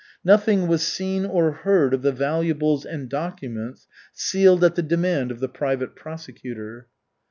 [0.23, 5.39] Nothing was seen or heard of the valuables and documents sealed at the demand of
[5.39, 6.87] the private prosecutor.